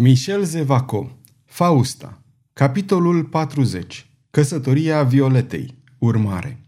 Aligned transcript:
Michel 0.00 0.44
Zevaco 0.44 1.10
Fausta 1.44 2.22
Capitolul 2.52 3.24
40 3.24 4.10
Căsătoria 4.30 5.02
Violetei 5.02 5.74
Urmare 5.98 6.60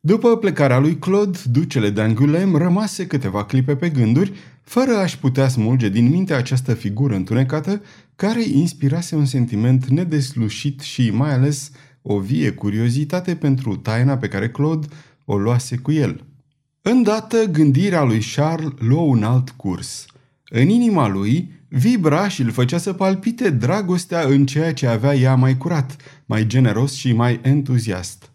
După 0.00 0.36
plecarea 0.36 0.78
lui 0.78 0.98
Claude, 0.98 1.38
ducele 1.44 1.90
de 1.90 2.00
Angulem 2.00 2.56
rămase 2.56 3.06
câteva 3.06 3.44
clipe 3.44 3.76
pe 3.76 3.88
gânduri, 3.88 4.32
fără 4.62 4.96
a-și 4.96 5.18
putea 5.18 5.48
smulge 5.48 5.88
din 5.88 6.08
minte 6.08 6.34
această 6.34 6.74
figură 6.74 7.14
întunecată 7.14 7.82
care 8.16 8.42
inspirase 8.42 9.16
un 9.16 9.24
sentiment 9.24 9.86
nedeslușit 9.86 10.80
și 10.80 11.10
mai 11.10 11.32
ales 11.32 11.70
o 12.02 12.18
vie 12.18 12.50
curiozitate 12.50 13.34
pentru 13.34 13.76
taina 13.76 14.16
pe 14.16 14.28
care 14.28 14.50
Claude 14.50 14.86
o 15.24 15.38
luase 15.38 15.76
cu 15.76 15.92
el. 15.92 16.24
Îndată 16.82 17.44
gândirea 17.44 18.02
lui 18.02 18.22
Charles 18.34 18.72
luă 18.78 19.00
un 19.00 19.22
alt 19.22 19.50
curs. 19.50 20.06
În 20.50 20.68
inima 20.68 21.08
lui 21.08 21.56
vibra 21.68 22.28
și 22.28 22.42
îl 22.42 22.50
făcea 22.50 22.78
să 22.78 22.92
palpite 22.92 23.50
dragostea 23.50 24.20
în 24.20 24.46
ceea 24.46 24.72
ce 24.72 24.86
avea 24.86 25.14
ea 25.14 25.34
mai 25.34 25.56
curat, 25.56 25.96
mai 26.26 26.46
generos 26.46 26.94
și 26.94 27.12
mai 27.12 27.40
entuziast. 27.42 28.30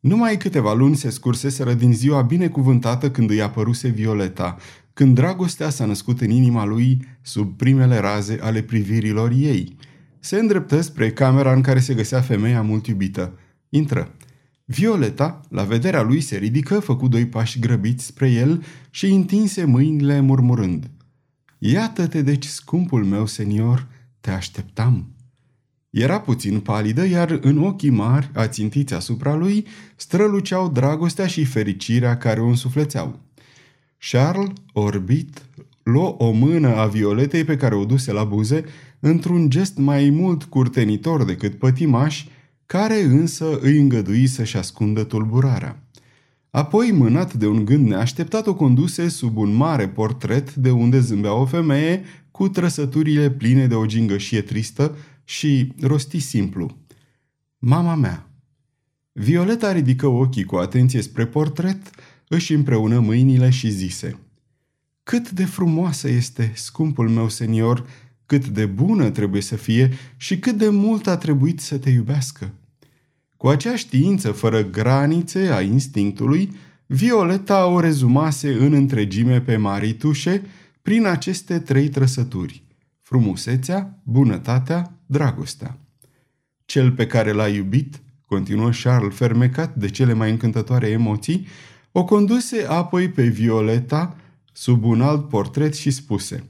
Numai 0.00 0.36
câteva 0.36 0.74
luni 0.74 0.96
se 0.96 1.10
scurseseră 1.10 1.74
din 1.74 1.92
ziua 1.92 2.22
binecuvântată 2.22 3.10
când 3.10 3.30
îi 3.30 3.42
apăruse 3.42 3.88
Violeta, 3.88 4.56
când 4.92 5.14
dragostea 5.14 5.70
s-a 5.70 5.84
născut 5.84 6.20
în 6.20 6.30
inima 6.30 6.64
lui 6.64 7.06
sub 7.22 7.56
primele 7.56 7.98
raze 7.98 8.38
ale 8.40 8.62
privirilor 8.62 9.30
ei. 9.30 9.76
Se 10.20 10.36
îndreptă 10.38 10.80
spre 10.80 11.10
camera 11.10 11.52
în 11.52 11.60
care 11.60 11.80
se 11.80 11.94
găsea 11.94 12.20
femeia 12.20 12.62
mult 12.62 12.86
iubită. 12.86 13.38
Intră. 13.68 14.14
Violeta, 14.64 15.40
la 15.48 15.62
vederea 15.62 16.02
lui, 16.02 16.20
se 16.20 16.36
ridică, 16.36 16.80
făcu 16.80 17.08
doi 17.08 17.26
pași 17.26 17.58
grăbiți 17.58 18.04
spre 18.04 18.30
el 18.30 18.64
și 18.90 19.06
întinse 19.06 19.64
mâinile 19.64 20.20
murmurând. 20.20 20.90
Iată-te 21.66 22.22
deci, 22.22 22.46
scumpul 22.46 23.04
meu 23.04 23.26
senior, 23.26 23.86
te 24.20 24.30
așteptam. 24.30 25.14
Era 25.90 26.20
puțin 26.20 26.60
palidă, 26.60 27.06
iar 27.06 27.38
în 27.42 27.58
ochii 27.58 27.90
mari, 27.90 28.30
ațintiți 28.34 28.94
asupra 28.94 29.34
lui, 29.34 29.66
străluceau 29.96 30.68
dragostea 30.68 31.26
și 31.26 31.44
fericirea 31.44 32.16
care 32.16 32.40
o 32.40 32.46
însuflețeau. 32.46 33.20
Charles, 34.10 34.52
orbit, 34.72 35.46
luă 35.82 36.14
o 36.18 36.30
mână 36.30 36.76
a 36.76 36.86
Violetei 36.86 37.44
pe 37.44 37.56
care 37.56 37.74
o 37.74 37.84
duse 37.84 38.12
la 38.12 38.24
buze, 38.24 38.64
într-un 39.00 39.50
gest 39.50 39.76
mai 39.76 40.10
mult 40.10 40.44
curtenitor 40.44 41.24
decât 41.24 41.58
pătimaș, 41.58 42.26
care 42.66 43.02
însă 43.02 43.58
îi 43.60 43.78
îngădui 43.78 44.26
să-și 44.26 44.56
ascundă 44.56 45.04
tulburarea. 45.04 45.83
Apoi, 46.54 46.90
mânat 46.90 47.34
de 47.34 47.46
un 47.46 47.64
gând 47.64 47.88
neașteptat, 47.88 48.46
o 48.46 48.54
conduse 48.54 49.08
sub 49.08 49.36
un 49.36 49.54
mare 49.54 49.88
portret 49.88 50.54
de 50.54 50.70
unde 50.70 51.00
zâmbea 51.00 51.34
o 51.34 51.46
femeie 51.46 52.04
cu 52.30 52.48
trăsăturile 52.48 53.30
pline 53.30 53.66
de 53.66 53.74
o 53.74 53.86
gingășie 53.86 54.42
tristă 54.42 54.96
și 55.24 55.72
rosti 55.80 56.18
simplu. 56.18 56.76
Mama 57.58 57.94
mea. 57.94 58.30
Violeta 59.12 59.72
ridică 59.72 60.06
ochii 60.06 60.44
cu 60.44 60.56
atenție 60.56 61.02
spre 61.02 61.26
portret, 61.26 61.90
își 62.28 62.54
împreună 62.54 62.98
mâinile 62.98 63.50
și 63.50 63.70
zise 63.70 64.18
Cât 65.02 65.30
de 65.30 65.44
frumoasă 65.44 66.08
este, 66.08 66.52
scumpul 66.54 67.08
meu 67.08 67.28
senior, 67.28 67.86
cât 68.26 68.46
de 68.46 68.66
bună 68.66 69.10
trebuie 69.10 69.42
să 69.42 69.56
fie 69.56 69.92
și 70.16 70.38
cât 70.38 70.58
de 70.58 70.68
mult 70.68 71.06
a 71.06 71.16
trebuit 71.16 71.60
să 71.60 71.78
te 71.78 71.90
iubească. 71.90 72.52
Cu 73.44 73.50
acea 73.50 73.76
știință 73.76 74.32
fără 74.32 74.62
granițe 74.62 75.52
a 75.52 75.60
instinctului, 75.60 76.52
Violeta 76.86 77.66
o 77.66 77.80
rezumase 77.80 78.52
în 78.52 78.72
întregime 78.72 79.40
pe 79.40 79.56
Maritușe 79.56 80.42
prin 80.82 81.06
aceste 81.06 81.58
trei 81.58 81.88
trăsături– 81.88 82.62
frumusețea, 83.08 84.00
bunătatea, 84.02 84.98
dragostea. 85.06 85.78
Cel 86.64 86.90
pe 86.90 87.06
care 87.06 87.32
l-a 87.32 87.48
iubit, 87.48 88.00
continuă 88.26 88.70
Charles 88.82 89.14
fermecat 89.14 89.74
de 89.74 89.88
cele 89.88 90.12
mai 90.12 90.30
încântătoare 90.30 90.88
emoții, 90.88 91.46
o 91.92 92.04
conduse 92.04 92.66
apoi 92.68 93.08
pe 93.08 93.26
Violeta 93.26 94.16
sub 94.52 94.84
un 94.84 95.00
alt 95.00 95.28
portret 95.28 95.74
și 95.74 95.90
spuse 95.90 96.48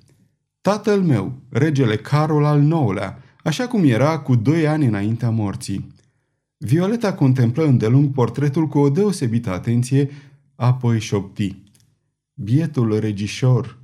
Tatăl 0.61 1.01
meu, 1.03 1.33
regele 1.49 1.97
Carol 1.97 2.45
al 2.45 2.63
IX-lea, 2.63 3.23
așa 3.43 3.67
cum 3.67 3.85
era 3.85 4.19
cu 4.19 4.35
doi 4.35 4.67
ani 4.67 4.87
înaintea 4.87 5.31
morții. 5.31 5.94
Violeta 6.65 7.13
contemplă 7.13 7.65
îndelung 7.65 8.13
portretul 8.13 8.67
cu 8.67 8.79
o 8.79 8.89
deosebită 8.89 9.51
atenție, 9.53 10.11
apoi 10.55 11.01
șopti. 11.01 11.57
Bietul 12.35 12.99
regișor. 12.99 13.79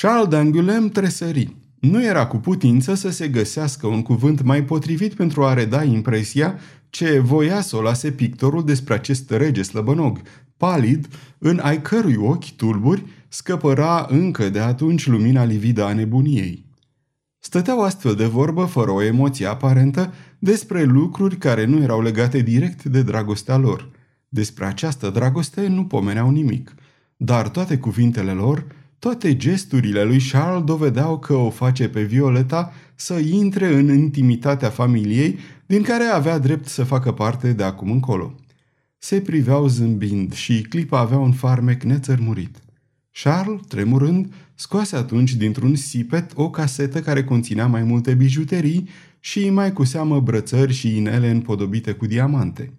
Charles 0.00 0.28
d'Angulem 0.28 0.92
tresări. 0.92 1.56
Nu 1.80 2.04
era 2.04 2.26
cu 2.26 2.36
putință 2.36 2.94
să 2.94 3.10
se 3.10 3.28
găsească 3.28 3.86
un 3.86 4.02
cuvânt 4.02 4.42
mai 4.42 4.64
potrivit 4.64 5.14
pentru 5.14 5.44
a 5.44 5.52
reda 5.52 5.82
impresia 5.82 6.58
ce 6.88 7.18
voia 7.18 7.60
să 7.60 7.76
o 7.76 7.82
lase 7.82 8.10
pictorul 8.10 8.64
despre 8.64 8.94
acest 8.94 9.30
rege 9.30 9.62
slăbănog, 9.62 10.20
palid, 10.56 11.08
în 11.38 11.58
ai 11.62 11.82
cărui 11.82 12.16
ochi 12.16 12.50
tulburi 12.50 13.04
scăpăra 13.28 14.06
încă 14.08 14.48
de 14.48 14.60
atunci 14.60 15.06
lumina 15.06 15.44
lividă 15.44 15.84
a 15.84 15.92
nebuniei. 15.92 16.69
Stăteau 17.42 17.82
astfel 17.82 18.14
de 18.14 18.26
vorbă, 18.26 18.64
fără 18.64 18.90
o 18.90 19.02
emoție 19.02 19.46
aparentă, 19.46 20.12
despre 20.38 20.82
lucruri 20.82 21.36
care 21.36 21.64
nu 21.64 21.82
erau 21.82 22.02
legate 22.02 22.40
direct 22.40 22.84
de 22.84 23.02
dragostea 23.02 23.56
lor. 23.56 23.88
Despre 24.28 24.64
această 24.64 25.10
dragoste 25.10 25.66
nu 25.66 25.84
pomeneau 25.84 26.30
nimic, 26.30 26.74
dar 27.16 27.48
toate 27.48 27.78
cuvintele 27.78 28.32
lor, 28.32 28.66
toate 28.98 29.36
gesturile 29.36 30.04
lui 30.04 30.20
Charles 30.30 30.64
dovedeau 30.64 31.18
că 31.18 31.34
o 31.34 31.50
face 31.50 31.88
pe 31.88 32.02
Violeta 32.02 32.72
să 32.94 33.18
intre 33.18 33.74
în 33.74 33.88
intimitatea 33.88 34.68
familiei 34.68 35.38
din 35.66 35.82
care 35.82 36.04
avea 36.04 36.38
drept 36.38 36.66
să 36.66 36.84
facă 36.84 37.12
parte 37.12 37.52
de 37.52 37.62
acum 37.62 37.90
încolo. 37.90 38.34
Se 38.98 39.20
priveau 39.20 39.66
zâmbind 39.66 40.32
și 40.32 40.62
clipa 40.62 40.98
avea 40.98 41.18
un 41.18 41.32
farmec 41.32 41.82
nețărmurit. 41.82 42.56
Charles, 43.12 43.60
tremurând, 43.68 44.32
scoase 44.54 44.96
atunci 44.96 45.34
dintr-un 45.34 45.74
sipet 45.74 46.32
o 46.34 46.50
casetă 46.50 47.00
care 47.00 47.24
conținea 47.24 47.66
mai 47.66 47.82
multe 47.82 48.14
bijuterii 48.14 48.88
și 49.20 49.50
mai 49.50 49.72
cu 49.72 49.84
seamă 49.84 50.20
brățări 50.20 50.72
și 50.72 50.96
inele 50.96 51.30
împodobite 51.30 51.92
cu 51.92 52.06
diamante. 52.06 52.72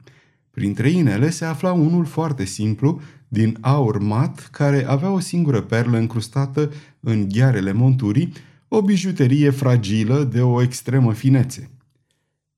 Printre 0.52 0.90
inele 0.90 1.30
se 1.30 1.46
afla 1.46 1.72
unul 1.72 2.06
foarte 2.06 2.46
simplu, 2.46 3.02
din 3.28 3.58
aur 3.62 4.00
mat, 4.00 4.50
care 4.52 4.88
avea 4.88 5.12
o 5.12 5.20
singură 5.20 5.62
perlă 5.62 5.98
încrustată 5.98 6.72
în 7.00 7.28
ghearele 7.30 7.72
monturii, 7.72 8.34
o 8.68 8.82
bijuterie 8.82 9.50
fragilă 9.50 10.24
de 10.24 10.42
o 10.42 10.62
extremă 10.62 11.14
finețe. 11.14 11.70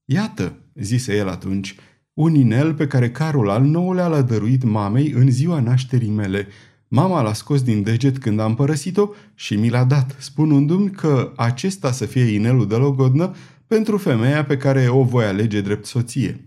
Iată, 0.06 0.54
zise 0.76 1.16
el 1.16 1.28
atunci, 1.28 1.76
un 2.14 2.36
inel 2.36 2.74
pe 2.74 2.88
care 2.88 3.12
Carol 3.12 3.50
al 3.50 3.64
nouălea 3.64 4.08
l-a 4.08 4.22
dăruit 4.22 4.64
mamei 4.64 5.12
în 5.12 5.32
ziua 5.32 5.60
nașterii 5.60 6.10
mele– 6.10 6.48
Mama 6.96 7.22
l-a 7.22 7.34
scos 7.34 7.62
din 7.62 7.84
deget 7.84 8.18
când 8.18 8.40
am 8.40 8.56
părăsit-o 8.56 9.09
și 9.36 9.56
mi 9.56 9.70
l-a 9.70 9.84
dat, 9.84 10.16
spunându-mi 10.20 10.90
că 10.90 11.34
acesta 11.36 11.92
să 11.92 12.06
fie 12.06 12.24
inelul 12.24 12.68
de 12.68 12.76
logodnă 12.76 13.36
pentru 13.68 13.98
femeia 13.98 14.44
pe 14.44 14.58
care 14.58 14.88
o 14.90 15.04
voi 15.04 15.24
alege 15.24 15.62
drept 15.62 15.86
soție. 15.86 16.46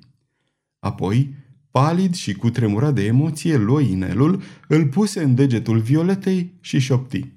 Apoi, 0.78 1.34
palid 1.70 2.14
și 2.14 2.32
cu 2.32 2.50
tremura 2.50 2.90
de 2.90 3.04
emoție, 3.04 3.56
luă 3.56 3.80
inelul, 3.80 4.42
îl 4.68 4.86
puse 4.86 5.22
în 5.22 5.34
degetul 5.34 5.78
Violetei 5.78 6.52
și 6.60 6.78
șopti. 6.78 7.32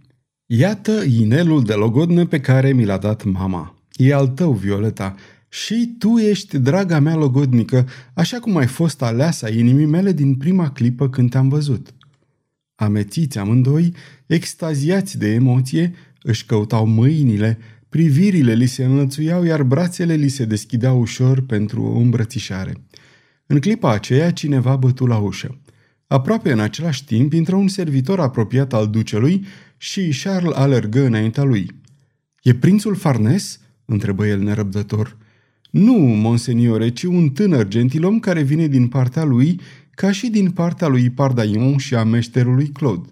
Iată 0.45 1.03
inelul 1.03 1.63
de 1.63 1.73
logodnă 1.73 2.25
pe 2.25 2.39
care 2.39 2.73
mi 2.73 2.85
l-a 2.85 2.97
dat 2.97 3.23
mama. 3.23 3.75
E 3.95 4.13
al 4.13 4.27
tău, 4.27 4.51
Violeta, 4.51 5.15
și 5.47 5.95
tu 5.99 6.17
ești 6.17 6.57
draga 6.57 6.99
mea 6.99 7.15
logodnică, 7.15 7.87
așa 8.13 8.39
cum 8.39 8.57
ai 8.57 8.67
fost 8.67 9.01
aleasa 9.01 9.49
inimii 9.49 9.85
mele 9.85 10.11
din 10.11 10.35
prima 10.35 10.69
clipă 10.71 11.09
când 11.09 11.29
te-am 11.29 11.49
văzut. 11.49 11.93
Amețiți 12.79 13.37
amândoi, 13.37 13.93
extaziați 14.25 15.17
de 15.17 15.27
emoție, 15.27 15.93
își 16.21 16.45
căutau 16.45 16.85
mâinile, 16.85 17.57
privirile 17.89 18.53
li 18.53 18.65
se 18.65 18.85
înlățuiau, 18.85 19.43
iar 19.43 19.63
brațele 19.63 20.13
li 20.13 20.27
se 20.27 20.45
deschideau 20.45 20.99
ușor 20.99 21.41
pentru 21.41 21.83
o 21.83 21.97
îmbrățișare. 21.97 22.73
În 23.45 23.59
clipa 23.59 23.91
aceea, 23.91 24.31
cineva 24.31 24.75
bătu 24.75 25.05
la 25.05 25.17
ușă. 25.17 25.61
Aproape 26.07 26.51
în 26.51 26.59
același 26.59 27.05
timp, 27.05 27.33
intră 27.33 27.55
un 27.55 27.67
servitor 27.67 28.19
apropiat 28.19 28.73
al 28.73 28.89
ducelui 28.89 29.45
și 29.77 30.17
Charles 30.23 30.55
alergă 30.55 31.05
înaintea 31.05 31.43
lui. 31.43 31.71
E 32.43 32.53
prințul 32.53 32.95
Farnes?" 32.95 33.59
întrebă 33.85 34.27
el 34.27 34.39
nerăbdător. 34.39 35.17
Nu, 35.69 35.93
monseniore, 35.97 36.89
ci 36.89 37.03
un 37.03 37.29
tânăr 37.29 37.67
gentilom 37.67 38.19
care 38.19 38.41
vine 38.41 38.67
din 38.67 38.87
partea 38.87 39.23
lui 39.23 39.59
ca 39.99 40.11
și 40.11 40.29
din 40.29 40.51
partea 40.51 40.87
lui 40.87 41.09
Pardaion 41.09 41.77
și 41.77 41.95
a 41.95 42.03
meșterului 42.03 42.67
Claude. 42.67 43.09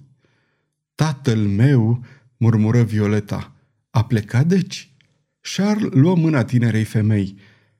Tatăl 0.95 1.37
meu, 1.37 2.03
murmură 2.37 2.83
Violeta, 2.83 3.55
a 3.89 4.03
plecat 4.03 4.45
deci? 4.45 4.91
Charles 5.55 5.93
luă 5.93 6.15
mâna 6.15 6.43
tinerei 6.43 6.83
femei. 6.83 7.35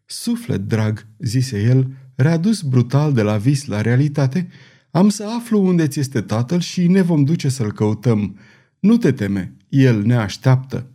Suflet 0.06 0.60
drag, 0.60 1.06
zise 1.18 1.62
el, 1.62 1.88
readus 2.16 2.62
brutal 2.62 3.14
de 3.14 3.22
la 3.22 3.38
vis 3.38 3.66
la 3.66 3.82
realitate, 3.82 4.48
am 4.92 5.10
să 5.10 5.26
aflu 5.38 5.66
unde 5.66 5.88
ți 5.88 6.00
este 6.00 6.22
tatăl 6.22 6.60
și 6.60 6.88
ne 6.88 7.02
vom 7.02 7.24
duce 7.24 7.50
să-l 7.50 7.72
căutăm. 7.72 8.38
Nu 8.80 8.98
te 8.98 9.12
teme, 9.12 9.54
el 9.70 10.04
ne 10.04 10.16
așteaptă. 10.16 10.92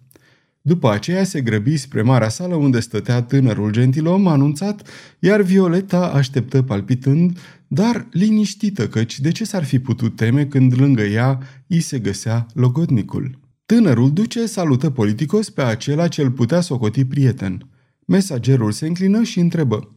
După 0.64 0.90
aceea 0.90 1.24
se 1.24 1.40
grăbi 1.40 1.76
spre 1.76 2.02
marea 2.02 2.28
sală 2.28 2.54
unde 2.54 2.80
stătea 2.80 3.22
tânărul 3.22 3.70
gentilom 3.70 4.26
anunțat, 4.26 4.88
iar 5.18 5.40
Violeta 5.40 6.06
așteptă 6.06 6.62
palpitând, 6.62 7.38
dar 7.74 8.06
liniștită 8.10 8.88
căci 8.88 9.20
de 9.20 9.30
ce 9.30 9.44
s-ar 9.44 9.64
fi 9.64 9.78
putut 9.78 10.16
teme 10.16 10.46
când 10.46 10.80
lângă 10.80 11.02
ea 11.02 11.38
îi 11.66 11.80
se 11.80 11.98
găsea 11.98 12.46
logodnicul. 12.54 13.38
Tânărul 13.66 14.12
duce 14.12 14.46
salută 14.46 14.90
politicos 14.90 15.50
pe 15.50 15.62
acela 15.62 16.08
ce 16.08 16.22
îl 16.22 16.30
putea 16.30 16.60
socoti 16.60 17.04
prieten. 17.04 17.68
Mesagerul 18.04 18.72
se 18.72 18.86
înclină 18.86 19.22
și 19.22 19.40
întrebă. 19.40 19.96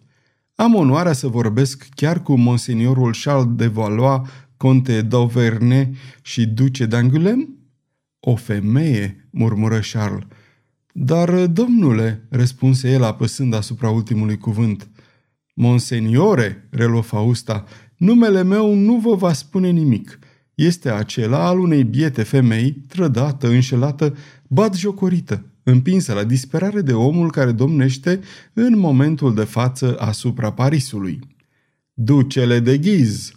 Am 0.56 0.76
onoarea 0.76 1.14
să 1.14 1.28
vorbesc 1.28 1.88
chiar 1.96 2.24
cu 2.24 2.36
monseniorul 2.36 3.16
Charles 3.24 3.56
de 3.56 3.68
Valois, 3.68 4.22
conte 4.58 5.08
d'Auvergne 5.08 5.90
și 6.22 6.46
duce 6.46 6.88
d'Angulem? 6.88 7.40
O 8.20 8.36
femeie, 8.36 9.28
murmură 9.30 9.80
Charles. 9.92 10.28
Dar, 10.94 11.46
domnule, 11.46 12.28
răspunse 12.30 12.92
el 12.92 13.04
apăsând 13.04 13.54
asupra 13.54 13.90
ultimului 13.90 14.38
cuvânt. 14.38 14.90
Monseniore, 15.58 16.68
reluă 16.70 17.02
Fausta, 17.02 17.66
numele 17.98 18.44
meu 18.44 18.74
nu 18.74 18.96
vă 18.96 19.16
va 19.16 19.34
spune 19.34 19.70
nimic. 19.70 20.20
Este 20.56 20.90
acela 20.90 21.48
al 21.48 21.60
unei 21.60 21.84
biete 21.84 22.24
femei, 22.24 22.72
trădată, 22.72 23.48
înșelată, 23.48 24.16
jocorită, 24.76 25.46
împinsă 25.64 26.14
la 26.14 26.24
disperare 26.24 26.82
de 26.82 26.94
omul 26.94 27.32
care 27.32 27.52
domnește 27.52 28.20
în 28.54 28.78
momentul 28.80 29.34
de 29.34 29.44
față 29.44 29.96
asupra 30.00 30.52
Parisului. 30.52 31.20
Ducele 31.94 32.60
de 32.60 32.78
ghiz. 32.78 33.32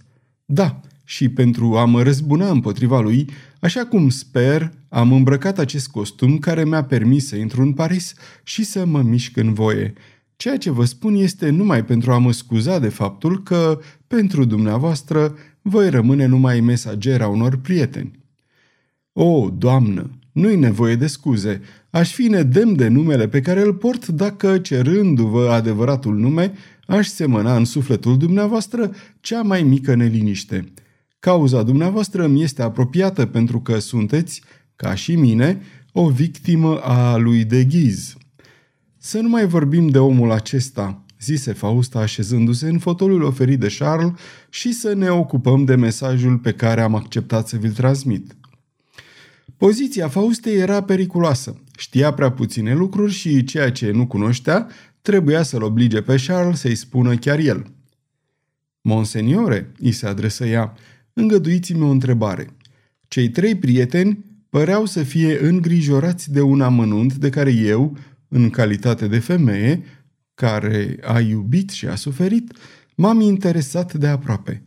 Da, 0.44 0.80
și 1.04 1.28
pentru 1.28 1.76
a 1.76 1.84
mă 1.84 2.02
răzbuna 2.02 2.50
împotriva 2.50 3.00
lui, 3.00 3.30
așa 3.60 3.86
cum 3.86 4.08
sper, 4.08 4.72
am 4.88 5.12
îmbrăcat 5.12 5.58
acest 5.58 5.88
costum 5.88 6.38
care 6.38 6.64
mi-a 6.64 6.84
permis 6.84 7.26
să 7.26 7.36
intru 7.36 7.62
în 7.62 7.72
Paris 7.72 8.14
și 8.42 8.64
să 8.64 8.84
mă 8.84 9.02
mișc 9.02 9.36
în 9.36 9.52
voie. 9.52 9.94
Ceea 10.38 10.58
ce 10.58 10.70
vă 10.70 10.84
spun 10.84 11.14
este 11.14 11.50
numai 11.50 11.84
pentru 11.84 12.12
a 12.12 12.18
mă 12.18 12.32
scuza 12.32 12.78
de 12.78 12.88
faptul 12.88 13.42
că, 13.42 13.80
pentru 14.06 14.44
dumneavoastră, 14.44 15.34
voi 15.62 15.90
rămâne 15.90 16.26
numai 16.26 16.60
mesagera 16.60 17.28
unor 17.28 17.56
prieteni. 17.56 18.18
O, 19.12 19.50
doamnă, 19.50 20.10
nu-i 20.32 20.56
nevoie 20.56 20.94
de 20.94 21.06
scuze. 21.06 21.60
Aș 21.90 22.12
fi 22.12 22.22
nedemn 22.22 22.76
de 22.76 22.88
numele 22.88 23.28
pe 23.28 23.40
care 23.40 23.60
îl 23.60 23.74
port 23.74 24.06
dacă, 24.06 24.58
cerându-vă 24.58 25.50
adevăratul 25.50 26.16
nume, 26.16 26.52
aș 26.86 27.06
semăna 27.06 27.56
în 27.56 27.64
sufletul 27.64 28.18
dumneavoastră 28.18 28.90
cea 29.20 29.42
mai 29.42 29.62
mică 29.62 29.94
neliniște. 29.94 30.72
Cauza 31.18 31.62
dumneavoastră 31.62 32.26
mi 32.26 32.42
este 32.42 32.62
apropiată 32.62 33.26
pentru 33.26 33.60
că 33.60 33.78
sunteți, 33.78 34.42
ca 34.76 34.94
și 34.94 35.14
mine, 35.14 35.60
o 35.92 36.08
victimă 36.08 36.78
a 36.80 37.16
lui 37.16 37.44
de 37.44 37.64
ghiz. 37.64 38.16
Să 39.08 39.20
nu 39.20 39.28
mai 39.28 39.46
vorbim 39.46 39.88
de 39.88 39.98
omul 39.98 40.30
acesta, 40.30 41.04
zise 41.20 41.52
Fausta 41.52 41.98
așezându-se 41.98 42.68
în 42.68 42.78
fotolul 42.78 43.22
oferit 43.22 43.60
de 43.60 43.74
Charles 43.78 44.12
și 44.50 44.72
să 44.72 44.94
ne 44.94 45.10
ocupăm 45.10 45.64
de 45.64 45.74
mesajul 45.74 46.38
pe 46.38 46.52
care 46.52 46.80
am 46.80 46.94
acceptat 46.94 47.48
să 47.48 47.56
vi-l 47.56 47.72
transmit. 47.72 48.36
Poziția 49.56 50.08
Faustei 50.08 50.56
era 50.56 50.82
periculoasă. 50.82 51.62
Știa 51.78 52.12
prea 52.12 52.30
puține 52.30 52.74
lucruri 52.74 53.12
și 53.12 53.44
ceea 53.44 53.72
ce 53.72 53.90
nu 53.90 54.06
cunoștea 54.06 54.68
trebuia 55.02 55.42
să-l 55.42 55.62
oblige 55.62 56.00
pe 56.02 56.22
Charles 56.26 56.60
să-i 56.60 56.74
spună 56.74 57.16
chiar 57.16 57.38
el. 57.38 57.66
Monseniore, 58.80 59.72
îi 59.78 59.92
se 59.92 60.06
adresă 60.06 60.46
ea, 60.46 60.74
îngăduiți-mi 61.12 61.82
o 61.82 61.88
întrebare. 61.88 62.46
Cei 63.08 63.28
trei 63.28 63.54
prieteni 63.54 64.24
păreau 64.48 64.86
să 64.86 65.02
fie 65.02 65.46
îngrijorați 65.46 66.32
de 66.32 66.40
un 66.40 66.60
amănunt 66.60 67.14
de 67.14 67.30
care 67.30 67.50
eu, 67.50 67.96
în 68.28 68.50
calitate 68.50 69.06
de 69.06 69.18
femeie, 69.18 69.82
care 70.34 70.98
a 71.02 71.20
iubit 71.20 71.70
și 71.70 71.86
a 71.86 71.94
suferit, 71.94 72.52
m-am 72.94 73.20
interesat 73.20 73.94
de 73.94 74.06
aproape. 74.06 74.62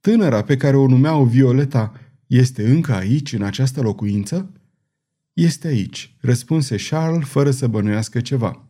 Tânăra 0.00 0.42
pe 0.42 0.56
care 0.56 0.76
o 0.76 0.86
numeau 0.86 1.24
Violeta 1.24 1.92
este 2.26 2.70
încă 2.70 2.94
aici, 2.94 3.32
în 3.32 3.42
această 3.42 3.80
locuință? 3.80 4.50
Este 5.32 5.66
aici, 5.66 6.14
răspunse 6.20 6.76
Charles 6.88 7.28
fără 7.28 7.50
să 7.50 7.66
bănuiască 7.66 8.20
ceva. 8.20 8.66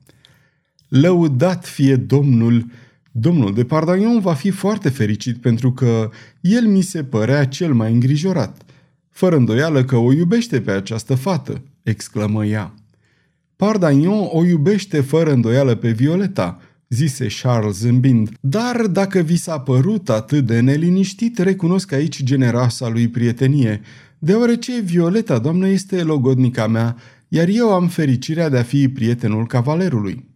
Lăudat 0.89 1.67
fie 1.67 1.97
Domnul! 1.97 2.67
Domnul 3.15 3.55
de 3.55 3.65
Pardagnon 3.65 4.21
va 4.21 4.35
fi 4.35 4.51
foarte 4.51 4.89
fericit 4.89 5.41
pentru 5.41 5.73
că 5.73 6.11
el 6.41 6.67
mi 6.67 6.81
se 6.81 7.05
părea 7.05 7.47
cel 7.47 7.75
mai 7.75 7.93
îngrijorat. 7.93 8.63
Fără 9.09 9.37
îndoială 9.37 9.85
că 9.85 9.97
o 9.97 10.13
iubește 10.13 10.61
pe 10.61 10.71
această 10.71 11.15
fată, 11.15 11.63
exclamă 11.83 12.45
ea. 12.45 12.75
Pardagnon 13.63 14.29
o 14.31 14.45
iubește 14.45 15.01
fără 15.01 15.33
îndoială 15.33 15.75
pe 15.75 15.91
Violeta, 15.91 16.61
zise 16.89 17.27
Charles 17.43 17.77
zâmbind, 17.77 18.31
dar 18.41 18.87
dacă 18.87 19.19
vi 19.19 19.37
s-a 19.37 19.61
părut 19.61 20.09
atât 20.09 20.47
de 20.47 20.61
neliniștit, 20.61 21.39
recunosc 21.39 21.93
aici 21.93 22.23
generoasa 22.23 22.89
lui 22.89 23.09
prietenie, 23.09 23.81
deoarece 24.19 24.81
Violeta, 24.81 25.39
doamnă, 25.39 25.69
este 25.69 26.03
logodnica 26.03 26.67
mea, 26.67 26.97
iar 27.29 27.49
eu 27.49 27.73
am 27.73 27.89
fericirea 27.89 28.49
de 28.49 28.59
a 28.59 28.63
fi 28.63 28.89
prietenul 28.89 29.47
cavalerului. 29.47 30.29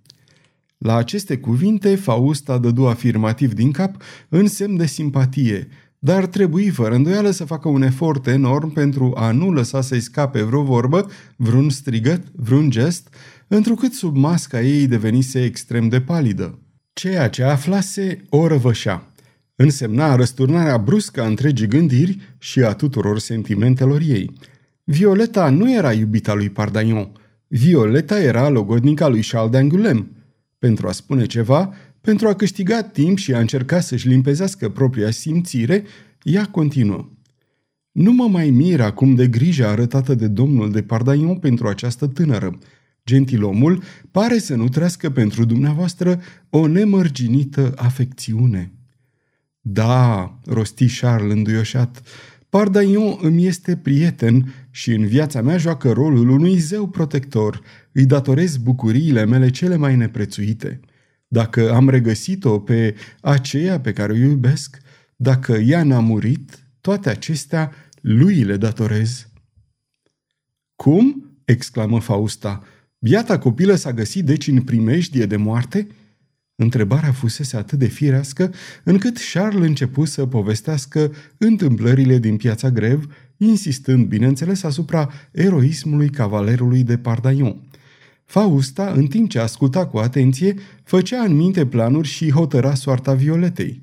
La 0.79 0.97
aceste 0.97 1.39
cuvinte, 1.39 1.95
Fausta 1.95 2.59
dădu 2.59 2.87
afirmativ 2.87 3.53
din 3.53 3.71
cap 3.71 4.03
în 4.29 4.47
semn 4.47 4.77
de 4.77 4.87
simpatie, 4.87 5.69
dar 5.99 6.27
trebuie 6.27 6.71
fără 6.71 6.95
îndoială 6.95 7.31
să 7.31 7.45
facă 7.45 7.69
un 7.69 7.83
efort 7.83 8.27
enorm 8.27 8.73
pentru 8.73 9.13
a 9.17 9.31
nu 9.31 9.53
lăsa 9.53 9.81
să-i 9.81 10.01
scape 10.01 10.43
vreo 10.43 10.63
vorbă, 10.63 11.11
vreun 11.37 11.71
strigăt, 11.71 12.23
vreun 12.33 12.71
gest, 12.71 13.15
întrucât 13.49 13.93
sub 13.93 14.17
masca 14.17 14.63
ei 14.63 14.87
devenise 14.87 15.45
extrem 15.45 15.89
de 15.89 16.01
palidă. 16.01 16.59
Ceea 16.93 17.29
ce 17.29 17.43
aflase 17.43 18.25
o 18.29 18.47
răvășea. 18.47 19.13
Însemna 19.57 20.15
răsturnarea 20.15 20.79
bruscă 20.79 21.23
a 21.23 21.27
întregii 21.27 21.67
gândiri 21.67 22.37
și 22.39 22.61
a 22.61 22.73
tuturor 22.73 23.19
sentimentelor 23.19 24.01
ei. 24.01 24.33
Violeta 24.85 25.51
nu 25.51 25.75
era 25.75 25.93
iubita 25.93 26.35
lui 26.35 26.51
Pardagnon. 26.51 27.13
Violeta 27.47 28.21
era 28.21 28.49
logodnica 28.49 29.09
lui 29.09 29.23
Charles 29.23 29.61
d'Angulem. 29.61 30.05
Pentru 30.59 30.89
a 30.89 30.93
spune 30.93 31.27
ceva, 31.27 31.75
pentru 32.07 32.29
a 32.29 32.35
câștiga 32.35 32.83
timp 32.83 33.19
și 33.19 33.35
a 33.35 33.39
încerca 33.39 33.81
să-și 33.81 34.09
limpezească 34.09 34.69
propria 34.69 35.11
simțire, 35.11 35.85
ea 36.23 36.45
continuă. 36.45 37.09
Nu 37.93 38.13
mă 38.13 38.29
mai 38.29 38.51
mir 38.51 38.81
acum 38.81 39.15
de 39.15 39.27
grija 39.27 39.69
arătată 39.69 40.15
de 40.15 40.29
domnul 40.29 40.73
de 40.73 40.83
Pardaion 40.83 41.37
pentru 41.37 41.69
această 41.69 42.07
tânără. 42.07 42.59
Gentilomul 43.07 43.83
pare 44.11 44.39
să 44.39 44.55
nu 44.55 44.69
trească 44.69 45.11
pentru 45.11 45.45
dumneavoastră 45.45 46.21
o 46.51 46.67
nemărginită 46.67 47.73
afecțiune. 47.77 48.73
Da, 49.61 50.39
rosti 50.45 50.99
Charles 51.01 51.33
înduioșat, 51.33 52.03
Pardaion 52.49 53.19
îmi 53.21 53.47
este 53.47 53.77
prieten 53.77 54.55
și 54.71 54.93
în 54.93 55.07
viața 55.07 55.43
mea 55.43 55.57
joacă 55.57 55.91
rolul 55.91 56.29
unui 56.29 56.57
zeu 56.57 56.89
protector. 56.89 57.61
Îi 57.93 58.07
datorez 58.07 58.57
bucuriile 58.57 59.25
mele 59.25 59.51
cele 59.51 59.77
mai 59.77 59.97
neprețuite. 59.97 60.81
Dacă 61.29 61.73
am 61.73 61.89
regăsit-o 61.89 62.61
pe 62.61 62.95
aceea 63.21 63.81
pe 63.81 63.93
care 63.93 64.13
o 64.13 64.17
iubesc, 64.17 64.79
dacă 65.17 65.53
ea 65.53 65.83
n-a 65.83 66.01
murit, 66.01 66.67
toate 66.81 67.09
acestea 67.09 67.73
lui 68.01 68.43
le 68.43 68.57
datorez. 68.57 69.29
Cum? 70.75 71.31
exclamă 71.45 72.01
Fausta. 72.01 72.63
Biata 72.99 73.39
copilă 73.39 73.75
s-a 73.75 73.93
găsit 73.93 74.25
deci 74.25 74.47
în 74.47 74.63
primejdie 74.63 75.27
de 75.27 75.37
moarte? 75.37 75.87
Întrebarea 76.55 77.13
fusese 77.13 77.57
atât 77.57 77.79
de 77.79 77.87
firească, 77.87 78.55
încât 78.85 79.19
Charles 79.33 79.69
începu 79.69 80.05
să 80.05 80.27
povestească 80.27 81.13
întâmplările 81.39 82.19
din 82.19 82.37
piața 82.37 82.71
grev, 82.71 83.15
insistând, 83.37 84.07
bineînțeles, 84.07 84.63
asupra 84.63 85.11
eroismului 85.31 86.11
cavalerului 86.11 86.83
de 86.83 86.99
Pardaion. 86.99 87.69
Fausta, 88.27 88.93
în 88.97 89.07
timp 89.07 89.31
ce 89.31 89.39
asculta 89.39 89.87
cu 89.87 89.99
atenție, 89.99 90.55
făcea 90.83 91.23
în 91.23 91.37
minte 91.37 91.67
planuri 91.67 92.09
și 92.09 92.31
hotăra 92.31 92.75
soarta 92.75 93.15
Violetei. 93.15 93.83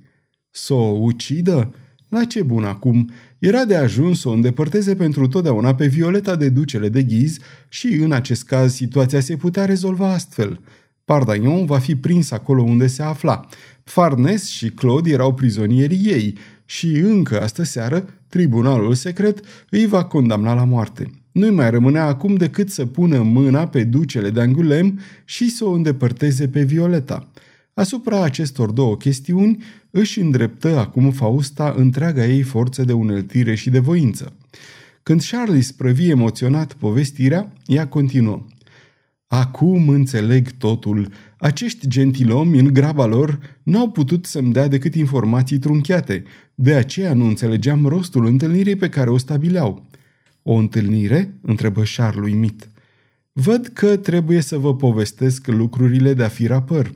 Să 0.52 0.74
o 0.74 0.98
ucidă? 1.00 1.74
La 2.10 2.24
ce 2.24 2.44
bun 2.44 2.64
acum? 2.64 3.10
Era 3.40 3.66
de 3.66 3.76
ajuns 3.76 4.20
să 4.20 4.30
o 4.30 4.32
îndepărteze 4.32 4.96
pentru 4.96 5.28
totdeauna 5.28 5.76
pe 5.76 5.88
Violeta 5.88 6.36
de 6.36 6.50
ducele 6.50 6.90
de 6.90 7.04
ghiz 7.04 7.38
și, 7.70 7.88
în 7.88 8.12
acest 8.12 8.44
caz, 8.44 8.74
situația 8.74 9.20
se 9.20 9.36
putea 9.36 9.66
rezolva 9.66 10.12
astfel. 10.12 10.60
Pardagnon 11.06 11.66
va 11.66 11.80
fi 11.80 11.96
prins 11.96 12.32
acolo 12.32 12.62
unde 12.62 12.88
se 12.88 13.04
afla. 13.04 13.46
Farnes 13.84 14.48
și 14.48 14.70
Claude 14.70 15.12
erau 15.12 15.34
prizonierii 15.34 16.06
ei 16.06 16.38
și 16.66 16.88
încă 16.88 17.42
astă 17.42 17.64
seară 17.64 18.06
tribunalul 18.28 18.94
secret 18.94 19.40
îi 19.70 19.86
va 19.86 20.04
condamna 20.04 20.54
la 20.54 20.64
moarte. 20.64 21.23
Nu-i 21.34 21.50
mai 21.50 21.70
rămânea 21.70 22.06
acum 22.06 22.36
decât 22.36 22.70
să 22.70 22.86
pună 22.86 23.22
mâna 23.22 23.68
pe 23.68 23.84
ducele 23.84 24.30
de 24.30 24.42
Angulem 24.42 25.00
și 25.26 25.50
să 25.50 25.66
o 25.66 25.72
îndepărteze 25.72 26.48
pe 26.48 26.64
Violeta. 26.64 27.32
Asupra 27.74 28.24
acestor 28.24 28.72
două 28.72 28.98
chestiuni 28.98 29.64
își 29.90 30.20
îndreptă 30.20 30.78
acum 30.78 31.12
Fausta 31.12 31.74
întreaga 31.78 32.26
ei 32.26 32.42
forță 32.42 32.84
de 32.84 32.94
uneltire 32.94 33.56
și 33.56 33.70
de 33.70 33.80
voință. 33.80 34.34
Când 35.04 35.22
Charles 35.30 35.68
sprăvi 35.68 36.10
emoționat 36.10 36.74
povestirea, 36.74 37.54
ea 37.66 37.88
continuă. 37.88 38.46
Acum 39.28 39.90
înțeleg 39.90 40.52
totul. 40.52 41.12
Acești 41.38 41.88
gentilomi, 41.88 42.60
în 42.60 42.74
graba 42.74 43.06
lor, 43.06 43.40
n-au 43.64 43.90
putut 43.90 44.26
să-mi 44.26 44.54
dea 44.54 44.68
decât 44.68 44.96
informații 44.96 45.58
trunchiate. 45.58 46.24
De 46.56 46.74
aceea 46.74 47.14
nu 47.14 47.26
înțelegeam 47.26 47.86
rostul 47.86 48.26
întâlnirii 48.26 48.76
pe 48.76 48.90
care 48.90 49.10
o 49.10 49.18
stabileau. 49.18 49.86
O 50.44 50.54
întâlnire? 50.54 51.34
întrebă 51.42 51.84
Charles 51.96 52.26
uimit. 52.26 52.70
Văd 53.32 53.68
că 53.68 53.98
trebuie 53.98 54.42
să 54.42 54.58
vă 54.58 54.76
povestesc 54.76 55.48
lucrurile 55.48 56.14
de-a 56.14 56.28
fi 56.28 56.48
rapăr. 56.48 56.94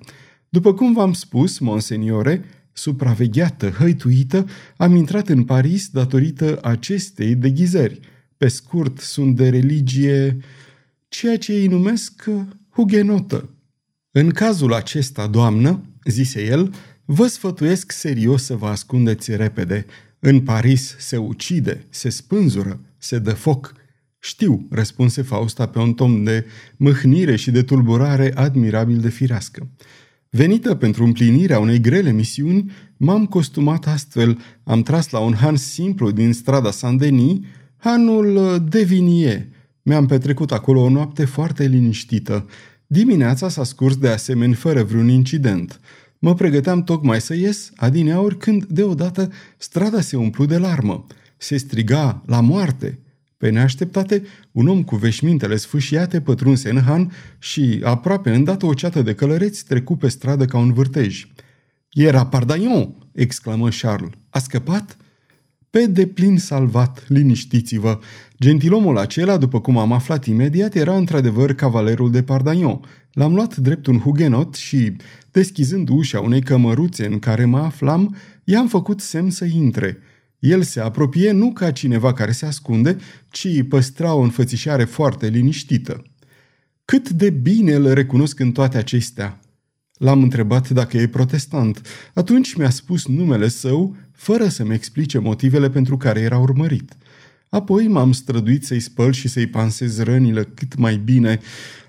După 0.50 0.74
cum 0.74 0.94
v-am 0.94 1.14
spus, 1.14 1.60
monseniore, 1.60 2.44
supravegheată, 2.74 3.70
hăituită, 3.70 4.46
am 4.78 4.96
intrat 4.96 5.30
în 5.30 5.44
Paris 5.44 5.90
datorită 5.90 6.60
acestei 6.62 7.36
deghizări. 7.36 8.00
Pe 8.38 8.48
scurt, 8.48 9.00
sunt 9.00 9.36
de 9.36 9.50
religie 9.50 10.38
ceea 11.08 11.38
ce 11.38 11.54
ei 11.54 11.68
numesc 11.68 12.24
hugenotă. 12.70 13.50
În 14.12 14.30
cazul 14.30 14.74
acesta, 14.74 15.28
doamnă, 15.28 15.84
zise 16.04 16.46
el, 16.46 16.74
vă 17.06 17.28
sfătuiesc 17.28 17.92
serios 17.92 18.44
să 18.44 18.56
vă 18.56 18.68
ascundeți 18.68 19.36
repede. 19.36 19.86
În 20.20 20.42
Paris 20.42 20.96
se 20.98 21.18
ucide, 21.18 21.86
se 21.90 22.10
spânzură, 22.10 22.80
se 22.98 23.20
dă 23.20 23.34
foc. 23.34 23.74
Știu, 24.20 24.68
răspunse 24.70 25.22
Fausta 25.22 25.66
pe 25.66 25.80
un 25.80 25.94
tom 25.94 26.24
de 26.24 26.46
mâhnire 26.78 27.36
și 27.36 27.52
de 27.52 27.64
tulburare 27.64 28.34
admirabil 28.36 28.98
de 28.98 29.10
firească. 29.10 29.70
Venită 30.30 30.76
pentru 30.76 31.04
împlinirea 31.04 31.60
unei 31.60 31.80
grele 31.80 32.12
misiuni, 32.12 32.72
m-am 32.98 33.26
costumat 33.26 33.88
astfel, 33.88 34.40
am 34.64 34.82
tras 34.82 35.10
la 35.10 35.20
un 35.20 35.34
han 35.34 35.56
simplu 35.56 36.12
din 36.12 36.34
strada 36.34 36.72
Saint-Denis, 36.72 37.40
hanul 37.78 38.64
Devinier. 38.70 39.46
Mi-am 39.82 40.06
petrecut 40.06 40.52
acolo 40.52 40.82
o 40.82 40.90
noapte 40.90 41.26
foarte 41.26 41.68
liniștită. 41.68 42.46
Dimineața 42.88 43.50
s-a 43.50 43.64
scurs 43.64 43.98
de 43.98 44.08
asemenea 44.08 44.56
fără 44.56 44.84
vreun 44.84 45.10
incident. 45.10 45.80
Mă 46.20 46.34
pregăteam 46.34 46.84
tocmai 46.84 47.22
să 47.22 47.34
ies, 47.34 47.72
adineauri, 47.76 48.38
când, 48.38 48.66
deodată, 48.66 49.32
strada 49.58 50.02
se 50.02 50.18
umplu 50.18 50.46
de 50.46 50.58
larmă. 50.58 51.06
Se 51.38 51.58
striga 51.58 52.24
la 52.26 52.42
moarte. 52.42 53.00
Pe 53.38 53.50
neașteptate, 53.50 54.24
un 54.52 54.68
om 54.68 54.84
cu 54.84 54.96
veșmintele 54.96 55.56
sfâșiate 55.56 56.22
pătrunse 56.22 56.70
în 56.70 56.82
han 56.82 57.12
și, 57.40 57.82
aproape 57.84 58.34
îndată, 58.34 58.66
o 58.66 58.74
ceată 58.74 59.02
de 59.02 59.14
călăreți 59.14 59.66
trecu 59.66 59.96
pe 59.96 60.08
stradă 60.08 60.46
ca 60.46 60.58
un 60.58 60.74
vârtej. 60.74 61.28
Era 61.92 62.26
Pardaion!" 62.26 62.96
exclamă 63.14 63.68
Charles. 63.70 64.10
A 64.30 64.40
scăpat?" 64.40 64.98
Pe 65.70 65.86
deplin 65.86 66.38
salvat, 66.38 67.04
liniștiți-vă. 67.08 68.00
Gentilomul 68.40 68.98
acela, 68.98 69.38
după 69.38 69.62
cum 69.62 69.78
am 69.78 69.92
aflat 69.92 70.26
imediat, 70.26 70.76
era 70.76 70.96
într-adevăr 70.96 71.54
cavalerul 71.54 72.12
de 72.12 72.24
Pardaion. 72.24 72.80
L-am 73.12 73.34
luat 73.34 73.56
drept 73.56 73.86
un 73.86 74.00
hugenot 74.00 74.56
și, 74.56 74.96
deschizând 75.32 75.90
ușa 75.90 76.20
unei 76.20 76.42
cămăruțe 76.42 77.06
în 77.06 77.20
care 77.20 77.46
mă 77.46 77.58
aflam, 77.58 78.16
i-am 78.44 78.68
făcut 78.68 79.02
semn 79.02 79.30
să 79.30 79.46
intre. 79.46 79.98
El 80.40 80.64
se 80.64 80.80
apropie 80.80 81.32
nu 81.32 81.54
ca 81.54 81.72
cineva 81.72 82.14
care 82.14 82.32
se 82.32 82.46
ascunde, 82.46 82.98
ci 83.30 83.48
păstra 83.70 84.14
o 84.14 84.20
înfățișare 84.20 84.84
foarte 84.84 85.28
liniștită. 85.28 86.04
Cât 86.86 87.10
de 87.10 87.30
bine 87.30 87.74
îl 87.74 87.94
recunosc 87.94 88.40
în 88.40 88.52
toate 88.52 88.78
acestea! 88.78 89.40
L-am 89.98 90.22
întrebat 90.22 90.70
dacă 90.70 90.98
e 90.98 91.08
protestant. 91.08 91.82
Atunci 92.14 92.54
mi-a 92.54 92.70
spus 92.70 93.08
numele 93.08 93.48
său, 93.48 93.96
fără 94.12 94.48
să-mi 94.48 94.74
explice 94.74 95.18
motivele 95.18 95.70
pentru 95.70 95.98
care 95.98 96.20
era 96.20 96.38
urmărit. 96.38 96.94
Apoi 97.50 97.88
m-am 97.88 98.12
străduit 98.12 98.66
să-i 98.66 98.80
spăl 98.80 99.12
și 99.12 99.28
să-i 99.28 99.48
pansez 99.48 100.00
rănile 100.04 100.44
cât 100.44 100.76
mai 100.76 100.98
bine. 100.98 101.40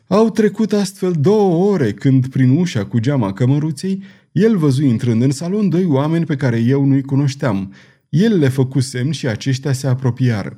Au 0.06 0.30
trecut 0.30 0.72
astfel 0.72 1.12
două 1.20 1.70
ore 1.72 1.92
când, 1.92 2.26
prin 2.26 2.56
ușa 2.56 2.84
cu 2.84 2.98
geama 2.98 3.32
cămăruței, 3.32 4.02
el 4.32 4.56
văzu 4.56 4.82
intrând 4.82 5.22
în 5.22 5.30
salon 5.30 5.68
doi 5.68 5.84
oameni 5.84 6.24
pe 6.24 6.36
care 6.36 6.58
eu 6.58 6.84
nu-i 6.84 7.02
cunoșteam. 7.02 7.72
El 8.08 8.38
le 8.38 8.48
făcu 8.48 8.80
semn 8.80 9.10
și 9.10 9.26
aceștia 9.26 9.72
se 9.72 9.86
apropiară. 9.86 10.56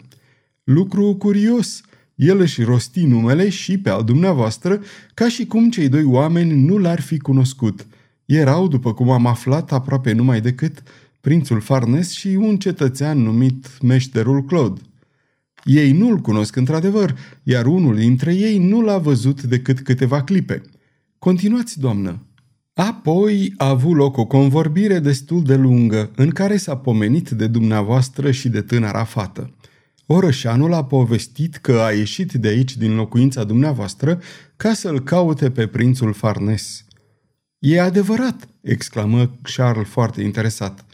Lucru 0.65 1.15
curios, 1.15 1.81
el 2.15 2.41
își 2.41 2.63
rosti 2.63 3.05
numele 3.05 3.49
și 3.49 3.79
pe 3.79 3.91
al 3.91 4.05
dumneavoastră, 4.05 4.81
ca 5.15 5.29
și 5.29 5.47
cum 5.47 5.71
cei 5.71 5.89
doi 5.89 6.05
oameni 6.05 6.65
nu 6.65 6.79
l-ar 6.79 7.01
fi 7.01 7.19
cunoscut. 7.19 7.87
Erau, 8.25 8.69
după 8.69 8.95
cum 8.95 9.11
am 9.11 9.27
aflat, 9.27 9.73
aproape 9.73 10.13
numai 10.13 10.41
decât 10.41 10.83
prințul 11.21 11.61
Farnes 11.61 12.11
și 12.11 12.29
un 12.29 12.57
cetățean 12.57 13.19
numit 13.19 13.83
meșterul 13.83 14.45
Claude. 14.45 14.81
Ei 15.65 15.93
nu-l 15.93 16.17
cunosc 16.17 16.57
într-adevăr, 16.57 17.19
iar 17.43 17.67
unul 17.67 17.97
dintre 17.97 18.35
ei 18.35 18.59
nu 18.59 18.81
l-a 18.81 18.99
văzut 18.99 19.43
decât 19.43 19.81
câteva 19.81 20.23
clipe. 20.23 20.63
Continuați, 21.19 21.81
doamnă. 21.81 22.23
Apoi 22.75 23.55
a 23.57 23.69
avut 23.69 23.97
loc 23.97 24.17
o 24.17 24.27
convorbire 24.27 24.99
destul 24.99 25.43
de 25.43 25.55
lungă, 25.55 26.11
în 26.17 26.31
care 26.31 26.57
s-a 26.57 26.77
pomenit 26.77 27.31
de 27.31 27.47
dumneavoastră 27.47 28.31
și 28.31 28.49
de 28.49 28.61
tânăra 28.61 29.05
fată. 29.05 29.55
Orășanul 30.07 30.73
a 30.73 30.85
povestit 30.85 31.57
că 31.57 31.81
a 31.81 31.91
ieșit 31.91 32.33
de 32.33 32.49
aici 32.49 32.77
din 32.77 32.95
locuința 32.95 33.45
dumneavoastră 33.45 34.21
ca 34.57 34.73
să-l 34.73 35.01
caute 35.01 35.51
pe 35.51 35.67
prințul 35.67 36.13
Farnes. 36.13 36.85
E 37.59 37.81
adevărat, 37.81 38.49
exclamă 38.61 39.31
Charles 39.43 39.89
foarte 39.89 40.23
interesat. 40.23 40.85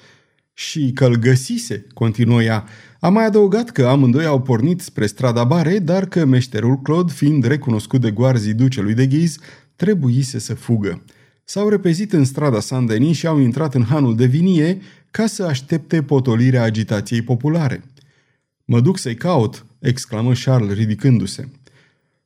Și 0.52 0.90
că-l 0.94 1.14
găsise, 1.14 1.86
continuă 1.94 2.42
ea. 2.42 2.64
A 3.00 3.08
mai 3.08 3.24
adăugat 3.24 3.70
că 3.70 3.86
amândoi 3.86 4.24
au 4.24 4.42
pornit 4.42 4.80
spre 4.80 5.06
strada 5.06 5.44
Bare, 5.44 5.78
dar 5.78 6.06
că 6.06 6.24
meșterul 6.24 6.80
Claude, 6.80 7.12
fiind 7.12 7.44
recunoscut 7.44 8.00
de 8.00 8.10
goarzii 8.10 8.54
ducelui 8.54 8.94
de 8.94 9.06
Ghiz, 9.06 9.38
trebuise 9.76 10.38
să 10.38 10.54
fugă. 10.54 11.02
S-au 11.48 11.68
repezit 11.68 12.12
în 12.12 12.24
strada 12.24 12.60
Saint-Denis 12.60 13.16
și 13.16 13.26
au 13.26 13.38
intrat 13.38 13.74
în 13.74 13.82
hanul 13.82 14.16
de 14.16 14.26
vinie 14.26 14.80
ca 15.10 15.26
să 15.26 15.44
aștepte 15.44 16.02
potolirea 16.02 16.62
agitației 16.62 17.22
populare. 17.22 17.84
Mă 18.64 18.80
duc 18.80 18.98
să-i 18.98 19.14
caut!" 19.14 19.66
exclamă 19.78 20.32
Charles 20.44 20.76
ridicându-se. 20.76 21.48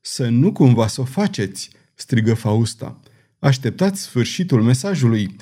Să 0.01 0.29
nu 0.29 0.53
cumva 0.53 0.87
să 0.87 1.01
o 1.01 1.05
faceți!" 1.05 1.71
strigă 1.95 2.35
Fausta. 2.35 3.01
Așteptați 3.39 4.03
sfârșitul 4.03 4.63
mesajului. 4.63 5.37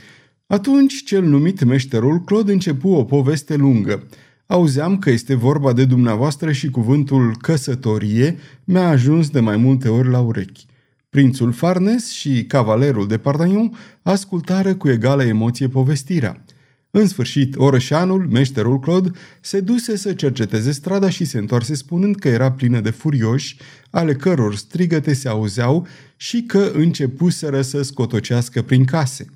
Atunci 0.47 1.05
cel 1.05 1.23
numit 1.23 1.65
meșterul 1.65 2.21
Claude 2.21 2.53
începu 2.53 2.89
o 2.89 3.05
poveste 3.05 3.55
lungă. 3.55 4.07
Auzeam 4.47 4.99
că 4.99 5.11
este 5.11 5.35
vorba 5.35 5.73
de 5.73 5.85
dumneavoastră 5.85 6.53
și 6.53 6.71
cuvântul 6.71 7.37
căsătorie 7.37 8.39
mi-a 8.65 8.89
ajuns 8.89 9.31
de 9.31 9.41
mai 9.41 9.57
multe 9.57 9.89
ori 9.89 10.09
la 10.09 10.21
urechi. 10.21 10.67
Prințul 11.11 11.53
Farnes 11.53 12.11
și 12.11 12.45
cavalerul 12.45 13.07
de 13.07 13.19
Pardaion 13.19 13.77
ascultară 14.03 14.75
cu 14.75 14.89
egală 14.89 15.23
emoție 15.23 15.69
povestirea. 15.69 16.45
În 16.91 17.07
sfârșit, 17.07 17.57
orășanul, 17.57 18.29
meșterul 18.31 18.81
Claude, 18.81 19.11
se 19.41 19.61
duse 19.61 19.97
să 19.97 20.13
cerceteze 20.13 20.71
strada 20.71 21.09
și 21.11 21.25
se 21.25 21.39
întoarse 21.39 21.75
spunând 21.75 22.17
că 22.17 22.29
era 22.29 22.53
plină 22.53 22.81
de 22.81 22.91
furioși, 22.91 23.57
ale 23.91 24.15
căror 24.15 24.57
strigăte 24.57 25.13
se 25.13 25.29
auzeau 25.29 25.87
și 26.17 26.43
că 26.43 26.71
începuseră 26.75 27.63
să 27.63 27.83
scotocească 27.83 28.63
prin 28.63 28.85
case. 28.85 29.27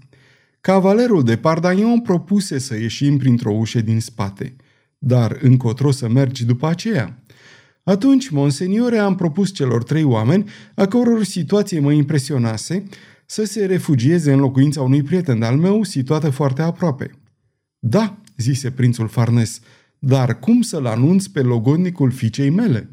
Cavalerul 0.60 1.24
de 1.24 1.36
Pardaion 1.36 2.00
propuse 2.00 2.58
să 2.58 2.74
ieșim 2.74 3.16
printr-o 3.16 3.52
ușă 3.52 3.80
din 3.80 4.00
spate. 4.00 4.56
Dar 4.98 5.38
încotro 5.40 5.90
să 5.90 6.08
mergi 6.08 6.44
după 6.44 6.66
aceea? 6.66 7.21
Atunci, 7.82 8.28
monseniore, 8.28 8.98
am 8.98 9.14
propus 9.14 9.52
celor 9.52 9.82
trei 9.82 10.04
oameni, 10.04 10.50
a 10.74 10.86
căror 10.86 11.24
situație 11.24 11.80
mă 11.80 11.92
impresionase, 11.92 12.82
să 13.26 13.44
se 13.44 13.66
refugieze 13.66 14.32
în 14.32 14.40
locuința 14.40 14.82
unui 14.82 15.02
prieten 15.02 15.42
al 15.42 15.56
meu, 15.56 15.82
situată 15.82 16.30
foarte 16.30 16.62
aproape– 16.62 17.10
da, 17.84 18.16
zise 18.36 18.70
prințul 18.70 19.08
Farnes, 19.08 19.60
dar 19.98 20.38
cum 20.38 20.60
să-l 20.60 20.86
anunț 20.86 21.26
pe 21.26 21.40
logodnicul 21.40 22.10
fiicei 22.10 22.50
mele? 22.50 22.90